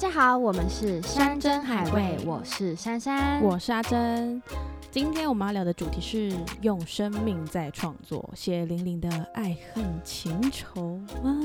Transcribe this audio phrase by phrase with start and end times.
[0.00, 4.42] 家好，我们是山珍海味，我是珊珊，我是阿珍。
[4.90, 11.38] 今天我们要聊的主题是用生命在创作，血淋淋的爱恨情仇吗？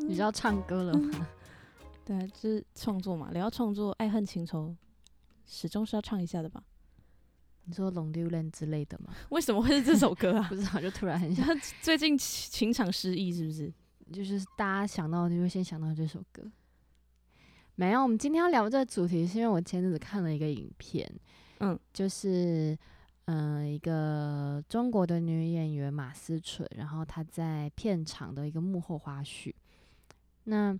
[0.00, 1.28] 你知道唱歌了吗？
[2.04, 4.74] 对，就是创作嘛，聊到创作，爱恨情仇，
[5.46, 6.60] 始终是要唱一下的吧？
[7.66, 9.14] 你说《龙溜人》之类的吗？
[9.28, 10.46] 为什么会是这首歌啊？
[10.50, 11.46] 不知道，就突然很想。
[11.80, 13.72] 最近情场失意是不是？
[14.12, 16.42] 就是大家想到就会先想到这首歌。
[17.76, 21.10] 没有，我们今天要聊这个主题，是因为我前阵子看了一个影片，
[21.58, 22.78] 嗯，就是
[23.24, 29.52] 嗯一个中国的女演员马思纯，然后她在片场的一个幕后花絮。
[30.44, 30.78] 那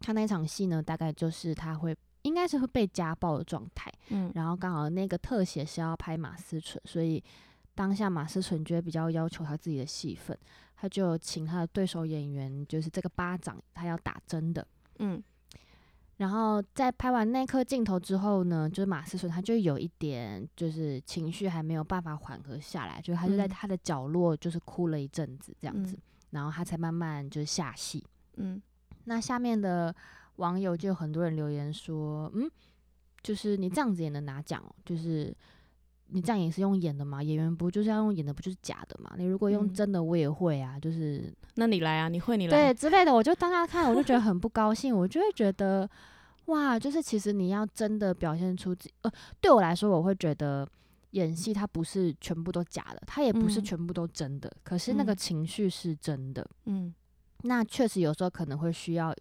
[0.00, 7.22] 她那场戏呢，大概就是她会应该是会被家暴的状态，嗯，然后刚好那个特写是要拍马思纯，所以
[7.74, 10.36] 当下马思纯觉得比较要求她自己的戏份，
[10.76, 14.66] 她就请她的对手演员，就是这个巴掌她要打真的，
[14.98, 15.22] 嗯，
[16.16, 26.00] 然后在拍完那颗镜头之后呢，就是马思纯他就有一点就是情绪还没有办法缓和下来，就是他就在嗯他的角落就是哭了一阵子这样子，嗯
[26.30, 28.02] 然后他才慢慢就是下戏。
[28.36, 28.60] 嗯
[29.04, 29.94] 那下面的
[30.36, 32.50] 网友就有很多人留言说，嗯，
[33.22, 35.34] 就是你这样子也能拿奖哦，就是
[36.08, 39.12] 你这样也是用演的嘛，演员不就是要用演的，不就是假的嘛？
[39.18, 39.74] 你如果用嗯。
[39.74, 45.88] 真的，我也会啊，就是那你来啊，你会你来，对之类的，我就当下看，我就觉得很不高兴，我就会觉得，
[46.46, 50.66] 哇，就是其实你要真的表现出自己，呃，对我来说，我会觉得
[51.10, 53.64] 演戏它不是全部都假的，它也不是嗯。
[53.64, 55.16] 全部都真的，可是那个嗯。
[55.16, 56.46] 情绪是真的。
[56.66, 56.94] 嗯。
[57.42, 59.14] 那确实有时候可能会需要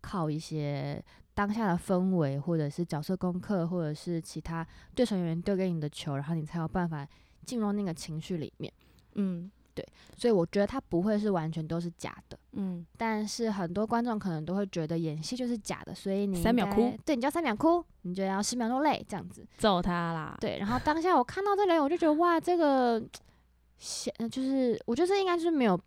[0.00, 1.02] 靠一些
[1.40, 7.08] 当下的氛围，或者是角色功课，或者是其他对手演员丢给你的球，然后你才有办法
[7.46, 8.70] 进入那个情绪里面。
[9.14, 12.38] 嗯对所以我觉得它不会是完全都是假的。
[12.52, 19.42] 嗯但是很多观众可能都会觉得演戏就是假的，所以你三秒哭，对，你就要三秒哭，你就要十秒落泪这样子。
[19.56, 23.02] 揍他啦，对，然后当下我看到这里，我就觉得哇，这个
[23.78, 25.80] 显就是我觉得这应该是没有，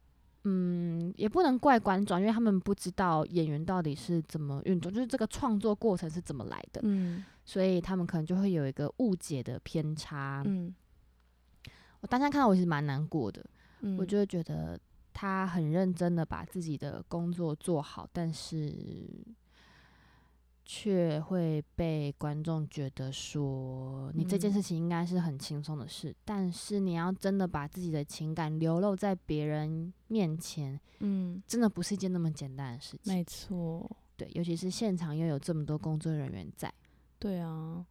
[0.45, 10.43] 嗯，也不能怪观众，因为他们不知道演员到底是怎么运作，就是这个创作过程是怎么来的，嗯所以他们可能就会有一个误解的偏差。
[10.45, 10.73] 嗯
[12.01, 13.45] 我当下看到我其实蛮难过的，
[13.79, 14.77] 嗯，我就会觉得
[15.13, 18.73] 他很认真的把自己的工作做好，但是
[20.65, 24.53] 却会被观众觉得说你这件嗯。
[24.53, 33.13] 事情应该是很轻松的事，但是你要真的把自己的情感流露在别人面前，嗯，真的不是一件那么简单的事情。
[33.13, 36.73] 没错，对，尤其是现场又有这么多工作人员在，
[37.19, 37.85] 对啊，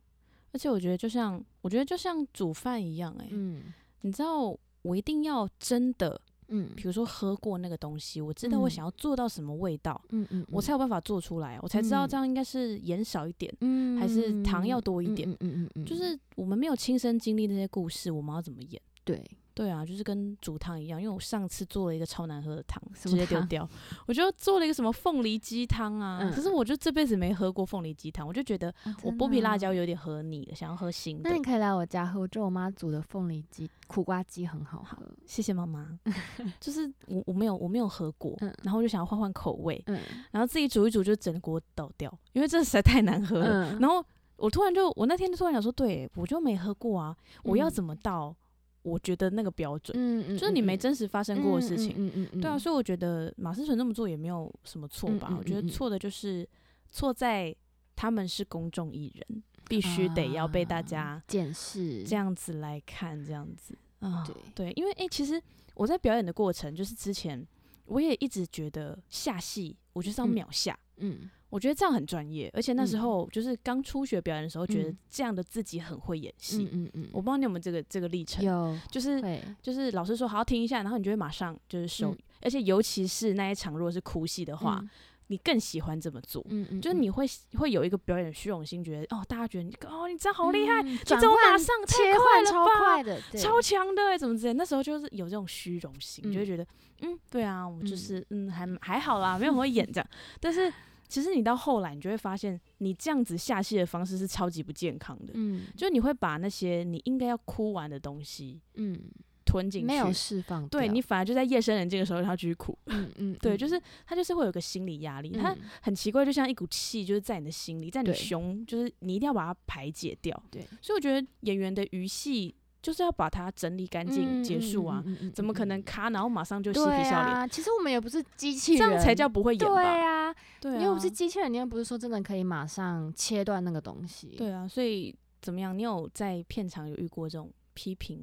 [0.52, 3.72] 而且我觉得就像我觉得就像煮饭一样、欸，嗯。
[4.04, 6.20] 你知道我一定要真的，
[6.52, 6.70] 嗯。
[6.76, 8.70] 比如说喝过那个东西，我知道我嗯。
[8.70, 12.08] 想要做到什么味道，嗯嗯，我才有办法做出来，我才知道嗯。
[12.08, 18.80] 这样应该是盐少一点，嗯还是糖要多一点嗯嗯嗯嗯，就是我们没有亲身经历那些故事，我们要怎么演？
[19.04, 19.20] 对，
[19.54, 23.68] 对啊，就是跟煮汤一样，因为我上次做了一个超难喝的汤，直接丢掉。
[24.06, 31.36] 我就做了一个什么凤梨鸡汤啊，嗯可是我就这辈子没喝过凤梨鸡汤，我就觉得啊我剥皮辣哦椒有点喝腻了，想要喝新的那。
[31.36, 34.96] 你可以来我家喝，我觉得我妈煮的凤梨鸡、苦瓜鸡很好喝。
[35.26, 35.98] 谢谢妈妈
[36.60, 39.98] 就是我我没有我没有喝过，嗯然后我就想要换换口味，嗯
[40.30, 43.70] 然后自己煮一煮就整锅倒掉，因为这实在太难喝了。
[43.70, 44.04] 嗯然后
[44.36, 48.34] 我突然就我那天就突然想说，对我就没喝过啊，我要嗯怎么到
[48.82, 49.96] 我觉得那个标准？
[49.98, 55.34] 嗯嗯，就是你没真实发生过的事情，嗯嗯嗯，对啊，所以我觉得马思纯这么做也没有什么错吧。
[55.38, 56.48] 我觉得错的就是
[56.90, 57.54] 错在
[57.94, 65.40] 他们是公众艺人，必须得要被大家检视这，样子来看，这样子啊，对对，因为诶，其实
[65.74, 67.46] 我在表演的过程，就是之前
[67.86, 70.78] 我也一直觉得下戏，我就是要嗯秒下。
[70.96, 76.66] 嗯我觉得这样很专业，而且那时嗯候就是刚初学表演的时候，觉得嗯这样的自己很会演戏。
[76.72, 79.20] 嗯嗯我不知道你有没有这个这个历程，有就是
[79.60, 84.82] 就是老师说好好听一下，然后你就会马上就是收，嗯而且尤其是那一场如果是哭戏的话，
[85.26, 86.42] 你更喜欢这么做。
[86.48, 87.26] 嗯嗯，就是你会
[87.58, 94.54] 会有一个表演虚荣心，觉得哦，大家觉得你哦，你这样好厉害，你你怎么马上太切快了换超快的，超强的欸，怎么之类？
[94.54, 96.66] 那时候就是有这种虚荣心，嗯就会觉得
[97.02, 100.08] 嗯，对啊，我嗯就是嗯还还好啦，没有很会演这样。
[100.40, 100.72] 但是
[101.08, 105.32] 其实你到后来，你就会发现，你这样子下戏的方式是超级不健康的。
[105.34, 108.98] 嗯就你会把那些你应该要哭完的东西嗯
[109.44, 112.78] 吞进去，没有释放，对你反而就在夜深人静的时候，他继续哭。
[112.86, 120.40] 嗯嗯 对，嗯就是他就是会有个心理压力，他嗯很奇怪，就像一股气，就是在你的心里，在你对胸，就是你一定要把它排解掉。
[120.50, 125.02] 对所以我觉得演员的余戏就是要把它整理干净结束啊，
[125.32, 127.36] 怎么可能嗯咔然后马上就嬉皮笑脸？
[127.36, 129.82] 啊，其实我们也不是机器人这人，样才叫不会演对吧？
[129.82, 134.34] 啊，啊，对啊，你又不是机器人，你又不是说真的可以马上切断那个东西。
[134.36, 135.76] 对啊，所以怎么样？
[135.78, 138.20] 你有在片场有遇过这种批评？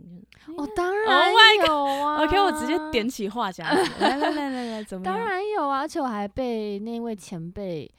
[0.57, 1.31] 哦，当然
[1.65, 2.23] 有啊。
[2.23, 5.15] OK，我直接点起话匣子，来来来来来，怎么样？
[5.15, 7.89] 当然有啊，而且我还被那位前辈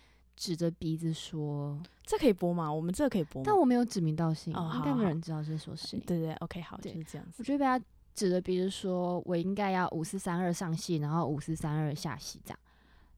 [0.40, 2.72] 指着鼻子说，这可以播吗？
[2.72, 3.44] 我们这个可以播吗？
[3.46, 6.00] 但我没有指名道姓，哦应该没有人知道是说谁。
[6.06, 7.34] 对对，OK，好，就是这样子。
[7.36, 7.78] 我觉得被他
[8.14, 12.58] 指着鼻子说，我应该要五四三二上戏，然后五四三二下戏这样。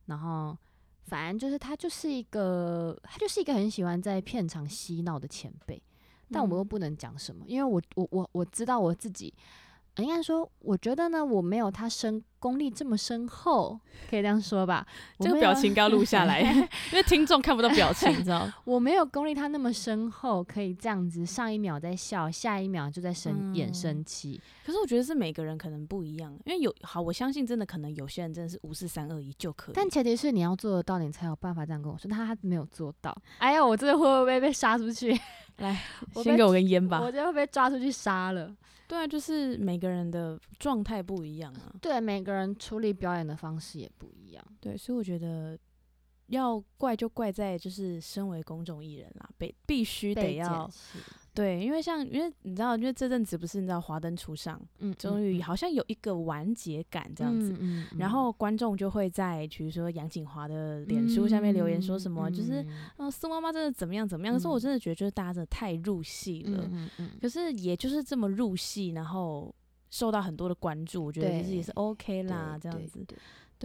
[0.06, 0.58] 然后
[1.04, 5.80] 反正就是他就是一个，他就是一个很喜欢在片场嬉闹的前辈，
[6.28, 9.32] 但我们又嗯不能讲什么，因为我我我我知道我自己。
[9.96, 13.78] 呃应该说，我觉得呢，我没有他深功力这么深厚，
[14.08, 14.86] 可以这样说吧。
[15.18, 16.40] 我这个表情应该要录下来，
[16.90, 18.50] 因为听众看不到表情，你知道？
[18.64, 24.40] 我没有功力他那么深厚，可以这样子，上一秒在笑，下一秒就在生、演嗯生气。
[24.64, 32.10] 可是我觉得是每个人可能不一样，因为有好，我相信真的可能有些人真的是五四三二一就可以，但前提是你要做得到，你才有办法这样跟我说。
[32.10, 35.12] 他他没有做到，哎呀，我这个会不会被杀出去？
[35.58, 35.80] 来
[36.22, 37.10] 先给我根烟吧我。
[37.10, 38.54] 就会被抓出去杀了。
[38.88, 41.72] 对啊，就是每个人的状态不一样啊。
[41.80, 44.44] 对，每个人处理表演的方式也不一样。
[44.60, 45.58] 对，所以我觉得
[46.26, 50.70] 要怪就怪在就是身为公众艺人啦，被必须得要
[51.34, 62.68] 对，因为像因为你知道，因为这阵子不是你知道华灯初上，嗯，终于嗯好像有一个完结感这样子。，嗯嗯然后观众就会在，比如说杨景华的脸书下面留言说什么，就是嗯
[63.06, 64.34] 哦，苏妈妈真的怎么样怎么样。
[64.36, 66.68] 可是我嗯真的觉得，就是大家真的太入戏了。
[66.70, 69.54] 嗯嗯可是也就是这么入戏，然后
[69.90, 72.98] 受到很多的关注，我觉得其实也是 OK 啦，这样子。
[72.98, 73.18] 对对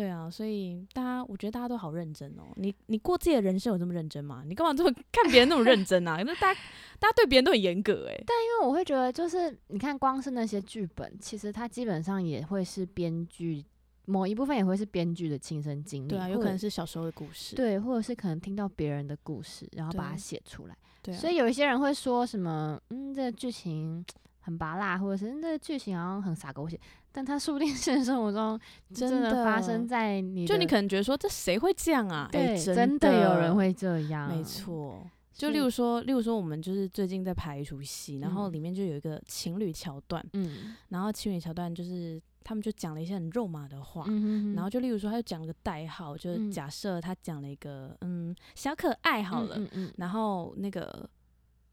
[0.05, 2.43] 啊，所以大家，我觉得大家都好认真哦。
[2.55, 4.43] 你你过自己的人生有这么认真吗？
[4.45, 6.17] 你干嘛这么看别人那么认真啊？
[6.25, 6.59] 那大家
[6.99, 13.65] 大家对别人都很严格哎、因为我会觉得，就是你看，光是那些剧本，其实它基本上也会是编剧
[14.05, 17.55] 某一部分也会是编剧的亲身经历，对啊，有可能是小时候的故事。
[17.55, 20.77] 对，或者是可能听到别人的故事，然后把它写出来。
[21.01, 24.03] 对啊，所以有一些人会说什么，嗯，这个剧情
[24.39, 26.79] 很拔辣，或者是嗯这个剧情好像很洒狗血，
[27.17, 28.59] 但他说不定现实生活中
[28.93, 32.29] 真真的发生在你，就你可能觉得说这谁会这样啊？
[32.31, 34.43] 哎对，真真的有人会这样，没。
[34.43, 35.03] 错。
[35.33, 51.09] 就例如说，例如说，我们就是最近在排一出戏，然后嗯里面就有一个情侣桥段，嗯然后情侣桥段就是他们就讲了一些很肉麻的话，嗯然后就例如说，他就讲了个代号，就是嗯假设他讲了一个嗯小可爱好了，嗯嗯然后那个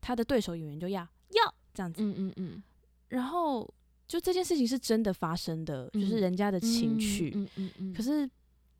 [0.00, 2.62] 他的对手演员就要要这样子，嗯嗯嗯，
[3.08, 3.68] 然后
[4.06, 8.28] 就这件事情是真的发生的，就是嗯人家的情绪，嗯嗯嗯，可是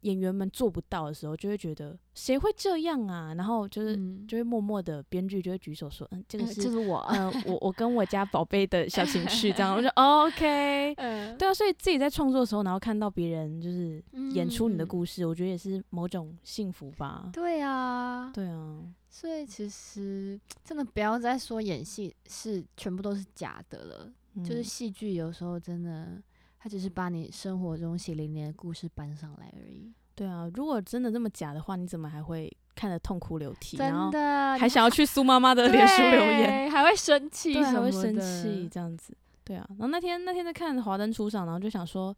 [0.03, 3.33] 演员们做不到的时候，就会觉得谁会这样啊？
[3.35, 10.95] 然后就是、嗯就会默默的编剧就会举手说，嗯，这个呃是这是我，嗯、我我跟我家宝贝的小情绪，这样我就 OK。
[11.01, 14.05] 嗯，对啊，所以自己在创作的时候，然后看到别人就是
[14.35, 17.31] 演出你的嗯故事，我觉得也是某种幸福吧。
[17.33, 24.13] 对啊，对啊，所以其实 真的不要再说演戏是全部都是假的了，
[24.43, 26.23] 就是嗯戏剧有时候真的，
[26.59, 29.93] 它只是把你生活中血淋淋的故事搬上来而已。
[30.15, 36.71] 对啊，如果真的这么假的话，你怎么还会看得痛哭流涕，然真后的，还想要去苏妈妈的脸书留言？
[36.71, 39.17] 还会生气对，什么的，还会生气这样子。
[39.43, 42.17] 对啊，然后那天那天在看《华灯初上》，然后就想说，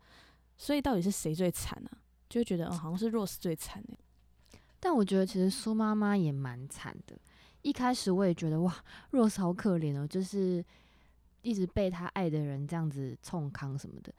[0.57, 1.91] 所以到底是谁最惨啊？
[2.29, 7.17] 就会觉得，嗯，好像是 Rose 最惨哎、但我觉得其实苏妈妈也蛮惨的。
[7.63, 8.75] 一开始我也觉得哇
[9.13, 10.65] ，Rose 好可怜哦，就是
[11.47, 14.13] 一直被他爱的人这样子冲康什么的。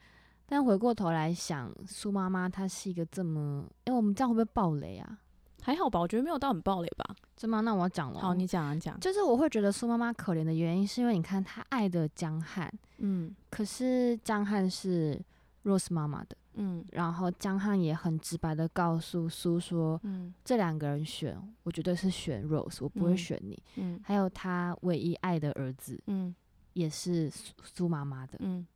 [0.46, 3.68] 但回过头来想，苏妈妈她是一个这么……
[3.84, 5.18] 哎、我们这样会不会暴雷啊？
[5.60, 7.14] 还好吧，我觉得没有到很暴雷吧。
[7.36, 7.60] 真吗？
[7.60, 8.18] 那我要讲了。
[8.18, 8.98] 好，你讲啊，你讲。
[8.98, 15.20] 就是我会觉得苏妈妈可怜的原因，是因为你看她爱的江汉，嗯可是江汉是
[15.64, 23.62] Rose 妈妈的，嗯然后江汉也很直白的告诉苏说，嗯这两个人选，我绝对是选 Rose，我不会嗯选你。
[23.76, 26.34] 嗯还有他唯一爱的儿子嗯
[26.78, 28.66] 也是苏苏妈妈的，嗯。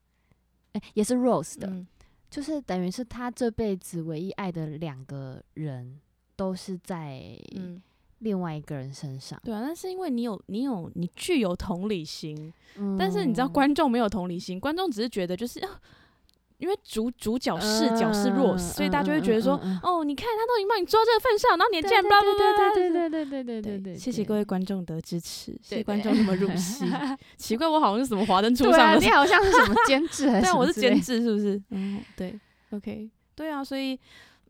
[0.73, 1.87] 哎、也是 Rose 的，嗯。
[2.31, 6.01] 就是等于是他这辈子唯一爱的两个人
[6.35, 7.83] 都是在嗯，
[8.19, 9.41] 另外一个人身上。
[9.45, 12.97] 对啊，那是因为你有你有你具有同理心，嗯。
[12.99, 15.61] 但是你知道观众没有同理心，观众只是觉得就是。
[15.61, 15.81] 啊
[16.63, 26.85] 因为主主角视角是 Rose，、所以大家就会觉得说，哦，你看他都已经帮你做到这个份上，然后你对竟然不拉巴拉巴拉对对对对对对对对对，谢谢各位观众的支持，谢谢观众那么入戏。
[27.37, 31.61] 奇怪，我好像是什么华灯初上的你好像是什么监制 还是对啊，什么我是监制，是不是？
[31.71, 32.39] 嗯，对
[32.71, 33.99] ，OK，对啊，所以，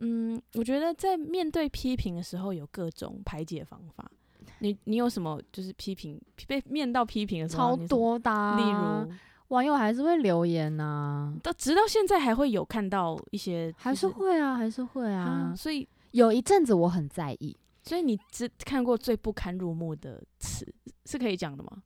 [0.00, 4.11] 嗯，我觉得在面对批评的时候，有各种排解方法。
[4.59, 9.14] 你你有什么就是批评被面到批评的时候，超多的啊、例如，
[9.52, 15.87] 网友还是会留言呐、到直到现在还会有看到一些，还就是会啊，还是会啊啊，，所以。
[16.12, 20.66] 有一阵子我很在意，所以你只看过最不堪入目的词
[21.06, 21.82] 是可以讲的吗？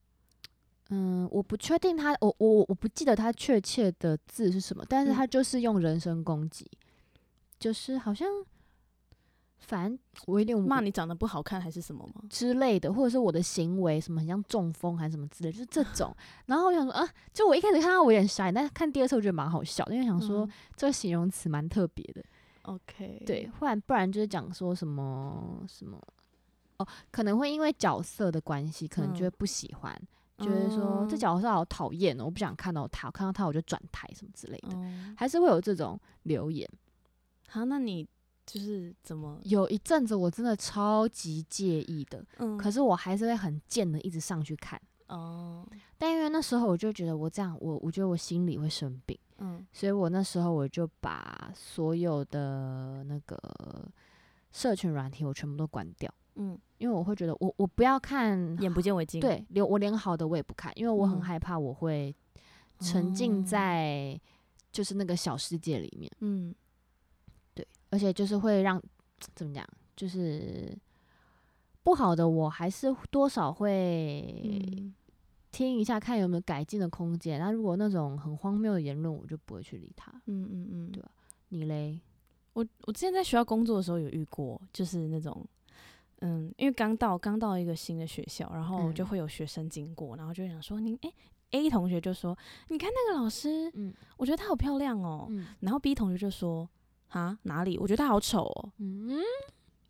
[0.90, 5.14] 嗯，我不确定他，我我我不记得他确切的字是什么，但是嗯。
[5.14, 6.68] 他就是用人身攻击，
[7.60, 8.28] 就是好像，
[9.58, 12.22] 反正我有点骂你长得不好看还是什么吗？
[12.30, 16.14] 之类的，或者是我的行为什么很像中风还是什么之类，就是这种。
[16.46, 22.22] 然后我想说啊，就我一开始看到我有点傻眼，但是看第二次我觉得蛮好笑，因为想说、嗯这个形容词蛮特别的。
[22.62, 26.00] OK，对，，不然不然就是讲说什么什么
[26.78, 30.00] 哦，可能会因为角色的关系，可能就会嗯不喜欢，
[30.38, 36.68] 觉得说这嗯角色好讨厌哦，我不想看到他，我看到他我就转台什么之类的，哦，还是会有这种留言。
[37.48, 38.06] 好，那你
[38.46, 39.38] 就是怎么？
[39.44, 44.80] 有一阵子我真的超级介意的，嗯可是我还是会很贱的一直上去看。
[45.08, 45.66] 哦，
[45.98, 53.36] 但因为那时候我就觉得我这样，我我觉得我心里会生病，嗯所以我那时候我就把所有的那个
[54.50, 62.14] 社群软体我全部都关掉，嗯，因为我会觉得我我不要看，眼不见为净。，对，连我连好的我也不看，因为我很嗯害怕我会
[62.80, 64.20] 沉浸哦在
[64.72, 66.56] 就是那个小世界里面，嗯对，
[67.90, 68.82] 而且就是会让
[69.34, 70.76] 怎么讲，就是
[71.82, 74.94] 不好的我还是多少会嗯，
[75.52, 77.38] 听一下，看有没有改进的空间。
[77.40, 80.10] 那如果那种很荒谬的言论，我就不会去理他。
[80.26, 81.10] 嗯嗯嗯，对吧
[81.48, 82.00] 你嘞？
[82.54, 85.46] 我我之前在学校工作的时候有遇过，就是那种，
[86.20, 91.12] 嗯，因为刚到刚到一个新的学校，然后就嗯会有学生经过，然后就想说，你哎、
[91.52, 92.36] A 同学就说，
[92.68, 96.68] 你看那个老师，嗯我觉得她好漂亮哦，嗯然后 B 同学就说，
[97.08, 97.78] 啊哪里？
[97.78, 99.20] 我觉得他好丑哦，嗯，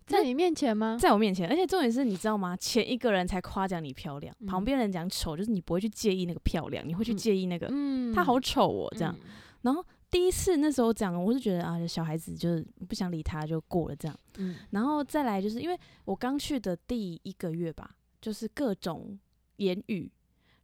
[0.06, 0.96] 在你面前吗？
[1.00, 2.56] 在我面前，而且重点是，你知道吗？
[2.56, 9.14] 前一个人才夸奖你漂亮，嗯旁边人讲丑，就是你不会去介意那个漂亮，你会去嗯介意那个嗯他好丑哦，这样。
[9.18, 9.30] 嗯
[9.62, 14.16] 然后第一次那时候讲，我是觉得啊，小孩子就是不想理他就过了这样。
[14.37, 19.18] 嗯然后再来就是因为我刚去的第一个月吧，就是各种
[19.56, 20.08] 言语。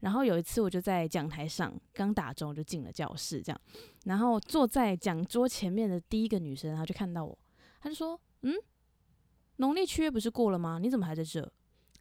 [0.02, 3.60] 然后有一次我就在讲台上刚打钟就进了教室这样，
[4.04, 7.38] 然后坐在讲桌前面的第一个女生，她就看到我，
[7.80, 8.52] 她就说：“嗯，
[9.56, 10.78] 农历七月不是过了吗？
[10.82, 11.40] 你怎么还在这？”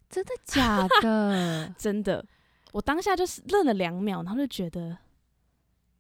[0.09, 1.73] 真的假的？
[1.77, 2.25] 真的，
[2.73, 4.97] 我当下就是愣了两秒，然后就觉得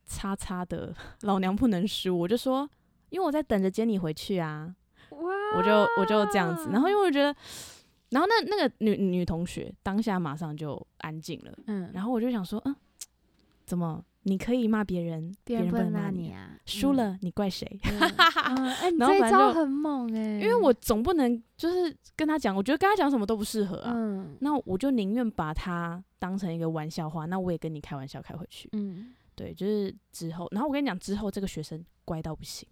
[0.05, 2.67] 叉叉的老娘不能输，我就说，
[3.09, 4.75] 因为我在等着接你回去啊，
[5.11, 5.19] 哇！
[5.55, 7.33] 我就我就这样子，然后因为我觉得，
[8.11, 12.75] 然后那那个女女同学当下马上就安静了，嗯，然后我就想说，嗯，
[13.65, 17.65] 怎么你可以骂别人，别人不能能骂你啊，输了你怪谁？
[17.83, 17.99] 嗯。
[18.51, 28.69] 嗯哎，你然后这招很猛哎，因为我总不能就是跟他讲，我觉得跟他讲什么都不适合啊，嗯那我就宁愿把他当成一个玩笑话，那我也跟你开玩笑开回去。
[28.73, 32.67] 嗯对，就是之后，然后我跟你讲，之后这个学生乖到不行，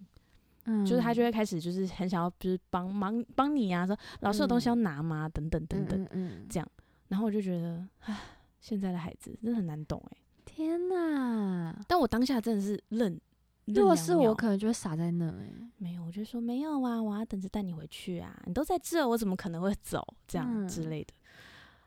[0.64, 5.28] 嗯，就是他就会开始就是很想要就是帮忙帮你啊，说老师有东西要嗯拿吗？
[5.28, 6.06] 等等等等。
[6.48, 6.68] 这样
[7.08, 8.16] 然后我就觉得，唉，
[8.60, 10.16] 现在的孩子真的很难懂哎。
[10.44, 11.74] 天哪！
[11.88, 13.18] 但我当下真的是愣，
[13.66, 15.50] 如果是我，可能就会傻在那哎。
[15.78, 20.06] 没有，我就说没有啊，我要等着带你回去啊，你都在这，我怎么可能会走？
[20.28, 21.14] 这样之嗯类的。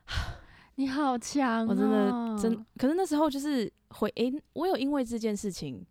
[0.75, 5.85] 你好强、哦，我真的真，可是那时候就是回诶、我有因为这件事情，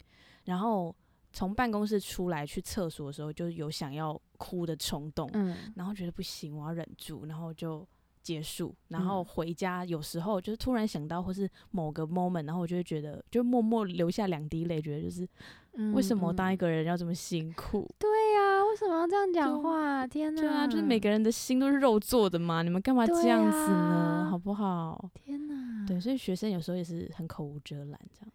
[0.45, 0.95] 然后
[1.33, 7.87] 从办公室出来去厕所的时候，就有想要哭的冲动，嗯然后觉得不行，我要忍住，然后就
[8.23, 15.27] 结束，然后嗯回家有时候就是突然想到，或是某个 moment，然后我就会觉得，就默默流下两滴泪，觉得就是
[15.73, 17.89] 嗯为什么当一嗯个人要这么辛苦？
[17.99, 20.07] 对呀、为什么要这样讲话？
[20.07, 20.41] 天哪！
[20.41, 24.27] 对啊，就是每个人的心都是肉做的嘛，你们干嘛这样子呢？
[24.27, 25.11] 啊好不好？
[25.15, 25.87] 天哪！
[25.87, 28.33] 对，所以学生有时候也是很口无遮拦这样。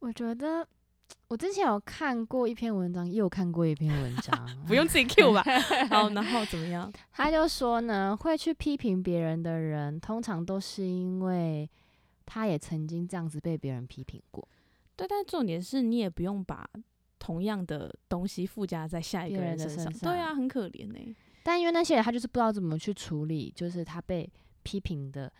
[0.00, 0.64] 我觉得
[1.28, 5.42] 我之前有看过一篇文章，也有看过一篇文章， 不用自己 Q 吧。
[5.90, 6.90] 好，然后怎么样？
[7.12, 11.68] 他就说呢，会去批评别人的人，通常都是因为
[12.24, 14.46] 他也曾经这样子被别人批评过。
[14.96, 16.66] 对，但重点是你也不用把
[17.18, 19.92] 同样的东西附加在下一个人的人身上。
[20.00, 24.30] 对啊，很可怜呢、但因为那些人他就是不知道怎么去处理，就是他被
[24.62, 25.30] 批评的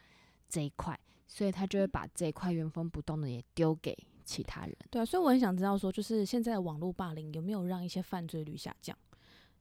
[0.49, 3.97] 这一块，所以他就会把这一块原封不动的也丢给
[4.29, 4.77] 其他人。
[4.91, 8.97] 对啊，所以我很想知道说，就是现在的网络霸凌有没有让一些犯罪率下降？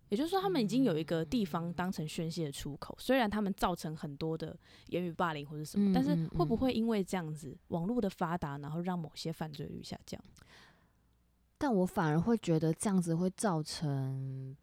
[0.09, 4.57] 也就是说，他们已经有一个地方当成宣泄的出口，虽然他们造成很多的
[4.87, 10.21] 言语霸凌或者什么，但是会不嗯会因为这样子网络的发达，然后让某些犯罪率下降？
[11.57, 14.55] 但我反而会觉得这样子会造成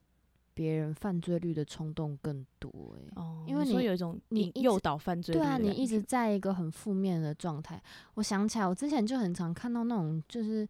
[0.55, 3.21] 别人犯罪率的冲动更多、欸。
[3.21, 7.83] 哦，因为你说有一种你诱导犯罪率对啊，你一直 在一个很负面的状态。
[8.15, 10.67] 我想起来，我之前就很常看到那种，就是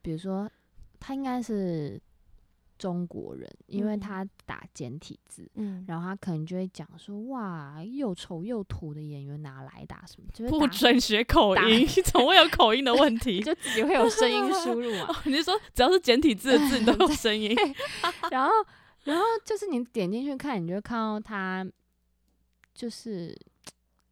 [0.00, 0.48] 比如说
[1.00, 2.00] 他应该是
[2.78, 13.40] 中国人，因为嗯他打简体字，嗯，然后他可能就会讲说，哇，又丑又土的演员哪来的、啊、什么，就会打不准学口音， 总会有口音的问题。
[13.42, 15.06] 就自己会有声音输入嘛。
[15.08, 17.52] 哦你是说只要是简体字的字，你都有声音？
[18.30, 18.50] 然后，
[19.08, 21.66] 然后就是你点进去看，你就看到他
[22.74, 23.34] 就是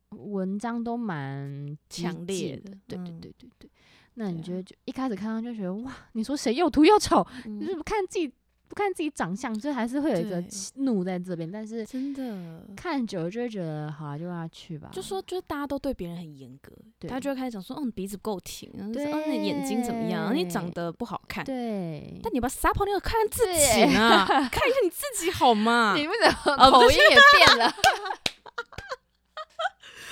[0.08, 3.70] 文章都蛮强烈的对对嗯对对对。
[4.14, 4.44] 那你对啊。
[4.46, 7.60] 觉得就一开始看到就觉得哇，你说谁又土又丑，嗯。
[7.60, 8.32] 就是不看自己
[8.68, 10.42] 不看自己长相，就还是会有一个
[10.76, 11.50] 怒在这边。
[11.50, 14.90] 但是真的，看久了就会觉得，好啊，就让他去吧。
[14.92, 21.44] 就说就是大家都对别人很严格，对他就会开始讲说，哦，你鼻子不够挺，然后说对哦，你眼睛怎么样，你长得不好看。
[21.44, 25.94] 对，但你把撒泡尿看看自己对呢， 看一下你自己好吗？
[25.96, 27.72] 你为什么哦不是口音也变了？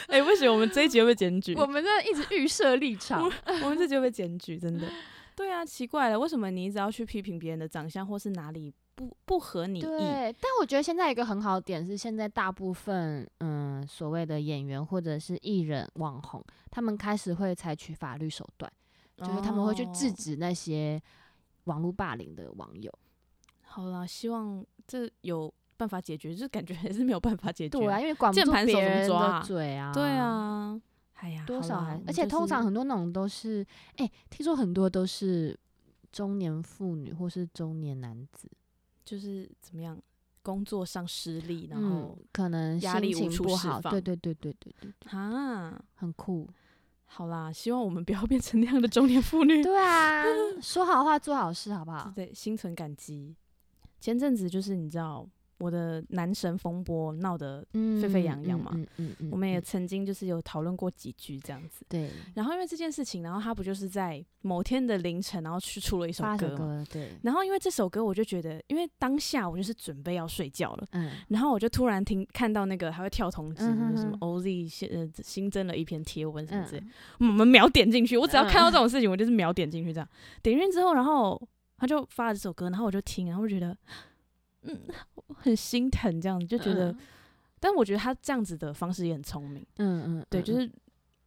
[0.08, 3.28] 哎、不行，我们这一集会被检举， 我们这一直预设立场。
[3.62, 4.86] 我们这集会被检举，真的。
[5.34, 9.82] 对啊，奇怪了，为什么你一直要去批评别人的长相，或是哪里不不合你意？
[9.82, 18.70] 对，但我觉得现在一个很好的点是，现在大部分嗯所谓的演员或者是艺人网红，他们开始会采取法律手段，
[19.16, 21.02] 就是他们会去制哦止那些
[21.64, 22.92] 网络霸凌的网友。
[23.62, 27.76] 好啦，希望这有办法解决，就是感觉还是没有办法解决。
[27.76, 29.92] 对啊，因为管不住别人的嘴啊。
[29.92, 30.02] 对。
[30.10, 30.80] 啊，
[31.24, 33.66] 哎呀，多少还而且通常很多那种都是，
[33.96, 35.58] 哎、听说很多都是
[36.12, 38.46] 中年妇女或是中年男子，
[39.06, 39.98] 就是怎么样，
[40.42, 46.46] 工作上失利，然后嗯，可能心压力无情不好，处释放对对对对对对，对啊，很酷。
[47.06, 49.62] 好啦，希望我们不要变成那样的中年妇女。
[49.62, 50.24] 对啊，
[50.60, 52.12] 说好话做好事，好不好？
[52.14, 53.34] 对，心存感激。
[53.98, 55.26] 前阵子就是你知道
[55.58, 61.84] 我的男神风波闹得，嗯沸沸扬扬嘛嗯嗯嗯，我们也嗯曾经就是有讨论过几句这样子。
[61.88, 66.84] 对然后因为这件事情，然后他不就是在某天的凌晨，然后去出了一首歌嘛。
[66.90, 76.82] 对，然后因为这首歌，我就觉得，因为当下我就是准备要睡觉了，嗯然后我就突然听看到那个还会跳通知，嗯哼就是什么哼 OZ 新呃新增了一篇贴文什么之类
[77.20, 80.08] 嗯，我们秒点进去，我只要看到嗯这种事情，我就是秒点进去这样。
[80.42, 81.40] 点进去之后，然后
[81.78, 83.76] 他就发了这首歌，然后我就听，然后我就觉得，
[84.64, 84.80] 嗯，
[85.36, 86.94] 很心疼这样子，就觉得，
[87.60, 90.70] 但我觉得他这样子的方式也很聪明，嗯嗯，对，嗯就是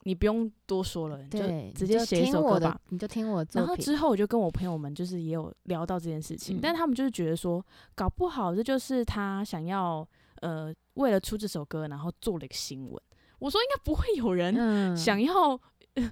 [0.03, 1.39] 你不用多说了，你就，
[1.75, 6.59] 直接写一首歌吧。，你就听我然后之后我就跟我朋友们就是也有聊到这件事情，嗯。
[6.61, 7.63] 但他们就是觉得说，
[7.95, 10.07] 搞不好这就是他想要
[10.41, 13.01] 呃为了出这首歌，然后做了一个新闻。
[13.39, 14.95] 我说应该不会有人嗯。
[14.97, 15.59] 想要、
[15.95, 16.11] 呃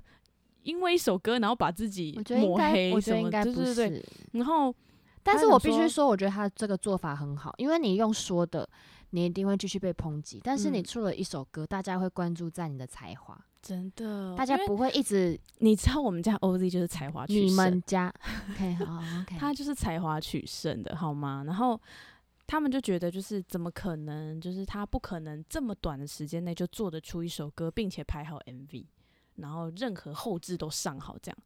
[0.65, 4.03] 因为一首歌，然后把自己抹黑什么，对对对。
[4.31, 4.73] 然后
[5.25, 8.67] 但是我必须说，我觉得他这个做法很好，因为你用说的，
[9.09, 18.13] 你一定会继续被抨击，但是你嗯出了一首歌，大家会关注在你的才华，真的，大家不会一直你知道我们家 OZ 就是才华取你胜，们家，
[18.51, 21.43] OK 好 OK， 他就是才华取胜的好吗？
[21.45, 21.79] 然后
[22.45, 28.85] 他们就觉得，就是怎么可能，就是他不可能这么短的时间内就做得出一首歌，并且拍好 MV，
[29.37, 31.37] 然后任何后置都上好这样。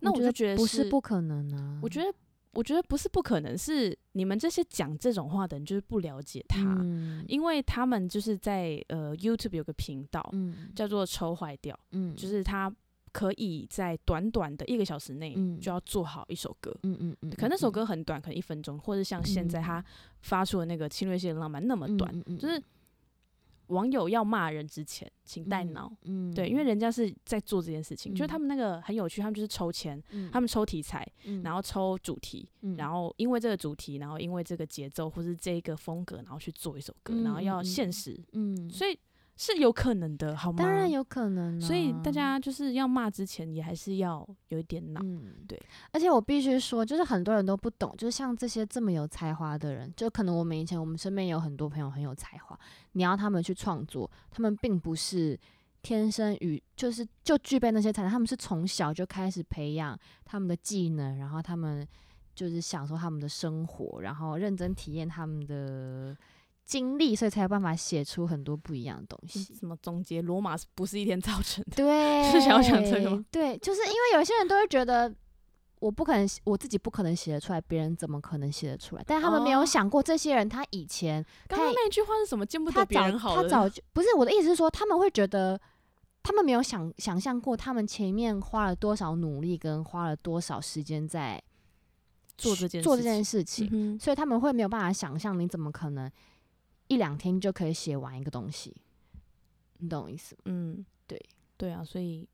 [0.00, 2.12] 那我就觉得不是是不可能啊，我觉得，
[2.58, 7.24] 我觉得不是不可能，是你们这些讲这种话的人就是不了解他，嗯。
[7.28, 10.72] 因为他们就是在呃 YouTube 有个频道、嗯。
[10.74, 12.68] 叫做“抽坏掉”，嗯，就是他
[13.12, 15.60] 可以在短短的一个小时内嗯。
[15.60, 16.76] 就要做好一首歌。
[16.82, 17.72] 嗯嗯嗯，可能那首嗯。
[17.72, 19.62] 歌很短，可能一分钟，或者像现在嗯。
[19.62, 19.84] 他
[20.22, 22.60] 发出的那个《侵略性的浪漫》那么短，就是
[23.68, 25.92] 网友要骂人之前，请带嗯脑。
[26.02, 30.30] 嗯，对，因为人家是在做这件事情，就是他嗯们那个很有趣，他们就是抽签，嗯。
[30.30, 31.42] 他们抽题材，嗯。
[31.42, 37.64] 然后抽主题，然后后因为这个主题，然后因为这个节奏或是这个风格，然后去做一首歌，然后要嗯嗯嗯。
[37.64, 38.98] 现实，嗯，所以
[39.38, 40.58] 是有可能的，好吗？
[40.58, 40.88] 当然。
[40.88, 45.00] 有可能啊，所以大家就是要骂之前，也还是要有一点脑。
[45.04, 45.60] 嗯，对。
[45.92, 52.58] 而且我必须说，就是很多人都不懂，就是像这些这么有才华的人，就可能我们以前我们身边有很多朋友很有才华，
[52.92, 55.38] 你要他们去创作，他们并不是
[55.82, 61.86] 天生与就是就具备那些才能，他们是从小就开始培养他们的技能，然后他们
[62.34, 66.16] 就是享受他们的生活，然后认真体验他们的
[66.68, 69.42] 经历，所以才有办法写出很多不一样的东西。
[69.58, 70.20] 什么总结？
[70.20, 71.76] 罗马不是一天造成的？
[71.82, 73.24] 对，是想要讲这个吗？
[73.30, 75.12] 对，就是因为有些人都会觉得。
[75.80, 79.04] 我不可能写，我自己不可能写得出来，别人怎么可能写得出来？
[79.06, 82.44] 但他们没有哦想过，这些人他以前刚刚他那句话是什么？
[82.44, 83.42] 见不他得别早人好的。
[83.46, 85.56] 他早就不是我的意思是说，他们会觉得
[86.20, 91.40] 他们没有想想象过，他们前面花了多少努力跟花了多少时间在
[92.36, 96.10] 做这件做这件事情事情，嗯所以他们会没有办法想象，你怎么可能
[96.88, 98.74] 一两天就可以写完一个东西？
[99.78, 100.40] 你懂我意思吗？
[100.46, 101.20] 嗯，对
[101.56, 102.28] 对啊，所以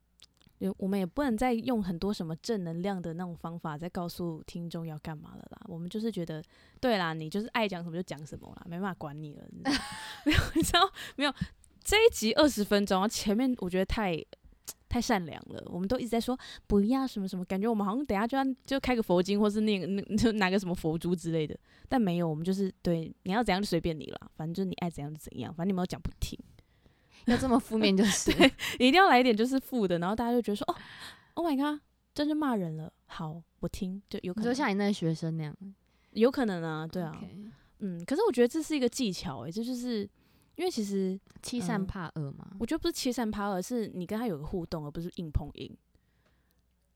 [0.59, 5.61] 有我们也不能再用很多什么正能量的那种方法在告诉听众要干嘛了啦。
[5.65, 6.43] 我们就是觉得，
[6.79, 9.43] 对啦，你就是爱讲什么就讲什么啦，没办法管你了。
[9.51, 9.61] 你
[10.25, 11.33] 没有，你知道没有？
[11.83, 14.15] 这一集二十分钟，前面我觉得太
[14.95, 21.53] 太善良了，我们都一直在说不要什么什么，感觉我们好像等下就要就开个佛经，或是那个那 就拿个什么佛珠之类的。
[21.89, 26.39] 但没有，我们就是对你要怎样就随便你了，反正就是你爱怎样就怎样，反正你们都讲不听。
[27.25, 30.75] 要这么负面就 是对，你一定要来一点就是负的，然后大家就觉得说哦
[31.33, 31.81] ，Oh my god，
[32.13, 32.89] 真是骂人了。
[33.07, 35.53] 好，我听就有可能，就像你那个学生那样，
[36.11, 37.21] 有可能啊，对啊
[37.79, 38.01] 嗯。
[38.05, 40.09] 可是我觉得这是一个技巧、欸，这就是
[40.55, 42.55] 因为其实欺善嗯怕恶嘛。
[42.59, 45.75] 我觉得不是欺善怕恶，是你跟他有个互动，而不是硬碰硬。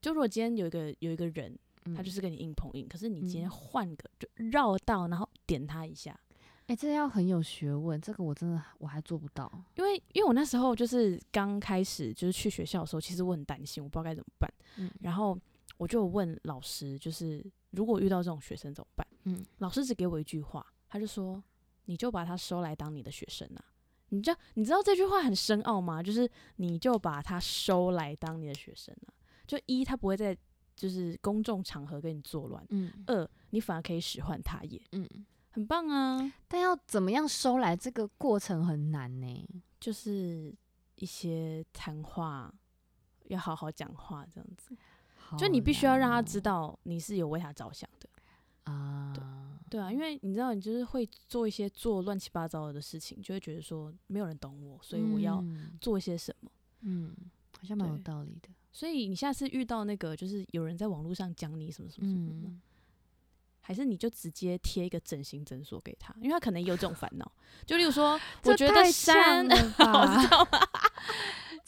[0.00, 1.58] 就如果今天有一个有一个人，
[1.94, 6.18] 他就是跟你硬碰硬，可是你今天嗯换个就绕道，然后点他一下，
[6.66, 9.50] 哎、这要很有学问，这个我真的我还做不到。
[9.76, 14.50] 因为因为我那时候就是刚开始就是去学校的时候，其实我很担心，我不知道该怎么办。
[14.76, 15.38] 嗯然后
[15.76, 19.06] 我就问老师，就是如果遇到这种学生怎么办？
[19.24, 21.42] 嗯，老师只给我一句话，他就说
[21.90, 23.64] ：“你就把他收来当你的学生啊。”
[24.12, 26.00] 你知道你知道这句话很深奥吗？
[26.00, 29.10] 就是你就把他收来当你的学生啊。
[29.46, 30.36] 就一，他不会在
[30.76, 35.08] 就是公众场合跟你作乱；嗯二，你反而可以使唤他也，嗯，
[35.50, 36.32] 很棒啊。
[36.48, 39.48] 但要怎么样收来，这个过程很难呢。
[39.78, 40.52] 就是
[40.96, 42.52] 一些谈话
[43.28, 44.76] 要好好讲话，这样子。
[45.38, 48.08] 就你必须要让他知道道你是有为他着想的，
[48.64, 48.99] 啊。
[49.70, 56.50] 对啊，因为你知道你就是会做一些做乱七八糟的事情，就会觉得说没有人懂我，所以我要嗯做一些什么。
[56.80, 57.14] 嗯，
[57.56, 58.48] 好像蛮有道理的。
[58.72, 62.60] 所以你下次遇到那个就是有人在网络上讲你什么什么什么的，嗯，
[63.60, 67.30] 还是你就直接贴一个整形诊所给他，因为他可能也有这种烦恼。
[67.64, 70.68] 就例如说， 我觉得太山呛， 了吧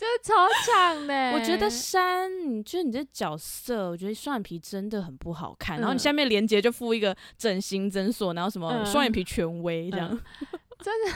[0.02, 1.32] 这超强的。
[1.32, 5.78] 我觉得山，你就是你这角色，我觉得双眼皮真的很不好看。
[5.78, 10.08] 然后你嗯下面连接就附一个整形诊所，然后什么嗯双眼皮权威这样。
[10.10, 10.20] 嗯
[10.82, 11.12] 真的，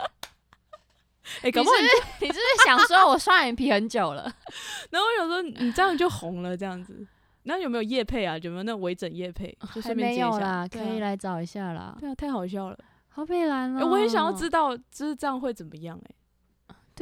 [1.42, 4.22] 哎、搞不好你你是你是不是想说我双眼皮很久了？
[4.90, 7.06] 然后我想说你这样就红了这样子。
[7.42, 8.38] 然后有没有叶配啊？
[8.38, 9.54] 有没有那种微整叶配？
[9.74, 10.30] 就还顺便接一下。
[10.30, 11.94] 没有啦，啊可以来找一下啦。
[12.00, 12.78] 对啊，太好笑了。
[13.08, 16.14] 好佩兰哎、哦，我很想要知道，就是这样会怎么样、哎，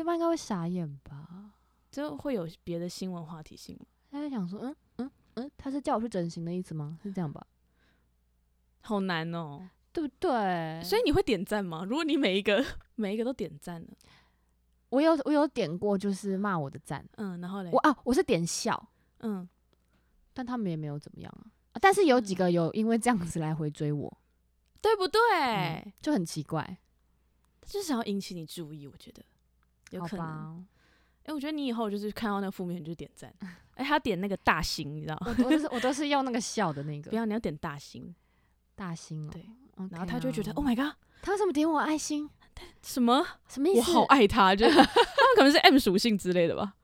[0.01, 1.53] 对方应该会傻眼吧？
[1.91, 3.85] 就会有别的新闻话题性吗？
[4.11, 6.99] 他在想说，嗯嗯嗯，他是叫我去整形的意思吗？
[7.03, 7.47] 是这样吧？
[8.81, 10.83] 好难哦、对不对？
[10.83, 11.85] 所以你会点赞吗？
[11.85, 13.89] 如果你每一个每一个都点赞了，
[14.89, 19.47] 我有我有点过，就是骂我的赞，嗯，然后嘞我，啊我是点笑，嗯，
[20.33, 21.45] 但他们也没有怎么样啊。
[21.73, 24.19] 啊但是有几嗯个有因为这样子来回追我，
[24.81, 25.21] 对不对？
[25.85, 26.79] 嗯就很奇怪，
[27.67, 29.23] 就是想要引起你注意，我觉得
[29.91, 30.27] 有可能。
[30.27, 30.57] 吧？
[31.25, 33.33] 哎、我觉得你以后就是看到那个负面你就点赞。
[33.77, 35.35] 哎、他点那个大星，你知道吗？
[35.39, 38.15] 我我都是我都是用那个笑的那个不要，你要点大星，
[38.75, 39.47] 大心哦，对
[39.91, 42.29] 然后他就觉得、啊 Oh my god， 他为什么点我爱心？
[42.83, 43.25] 什么？
[43.49, 43.91] 什么意思？
[43.93, 44.87] 我好爱他，就是 他们
[45.37, 46.75] 可能是 M 属性之类的吧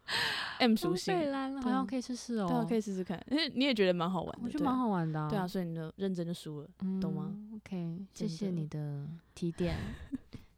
[0.59, 2.47] ，M 属性，费兰了，好像可以试试哦。
[2.49, 5.29] 对啊，可以试试看，因为你也觉得蛮好玩的，我觉得蛮好玩的、啊。
[5.29, 6.69] 对啊，所以你就认真就输了。
[7.01, 9.77] 懂吗嗯？OK，谢谢你的提点，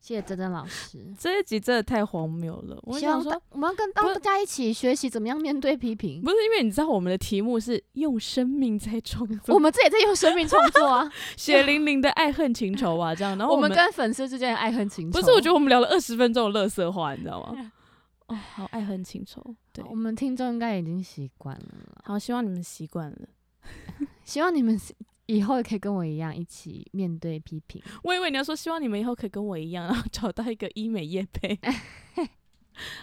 [0.08, 0.98] 谢谢珍珍老师。
[1.18, 6.22] 这一集真的太荒谬了，我想说希望大，我们要跟大家一起学习怎么样面对批评。
[6.22, 15.20] 不是因为你知道我们的题目是用生命在创作，我们这也在用生命创作啊， 血淋淋的爱恨情仇啊，这样，然后们我们跟粉丝之间的爱恨情仇。
[15.20, 17.70] 不是，我觉得我们聊了二十分钟的乐色话，你知道吗？
[18.28, 19.44] 哦，好爱恨情仇，
[19.74, 22.00] 对，我们听众应该已经习惯了。
[22.04, 23.28] 好，希望你们习惯了。
[24.24, 24.78] 希望你们
[25.28, 27.82] 以后也可以跟我一样一起面对批评。
[28.02, 31.58] 我以为你要说，希望你们以后可以跟我一样，然后找到一个 医美业配。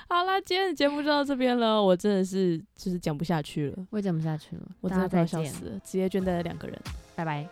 [0.09, 6.81] 好啦，今天的节目就到这边了，我真的是就是讲不下去了，我也讲不下去了，我真的快要笑死了，职业倦怠的两个人。
[7.15, 7.47] 拜拜。